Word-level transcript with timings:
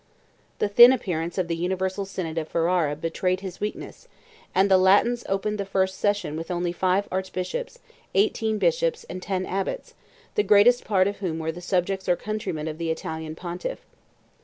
The 0.57 0.67
thin 0.67 0.91
appearance 0.91 1.37
of 1.37 1.47
the 1.47 1.55
universal 1.55 2.05
synod 2.05 2.39
of 2.39 2.47
Ferrara 2.47 2.95
betrayed 2.95 3.41
his 3.41 3.59
weakness: 3.59 4.07
and 4.55 4.67
the 4.67 4.79
Latins 4.79 5.23
opened 5.29 5.59
the 5.59 5.63
first 5.63 5.99
session 5.99 6.35
with 6.35 6.49
only 6.49 6.71
five 6.71 7.07
archbishops, 7.11 7.77
eighteen 8.15 8.57
bishops, 8.57 9.03
and 9.03 9.21
ten 9.21 9.45
abbots, 9.45 9.93
the 10.33 10.41
greatest 10.41 10.85
part 10.85 11.07
of 11.07 11.17
whom 11.17 11.37
were 11.37 11.51
the 11.51 11.61
subjects 11.61 12.09
or 12.09 12.15
countrymen 12.15 12.67
of 12.67 12.79
the 12.79 12.89
Italian 12.89 13.35
pontiff. 13.35 13.85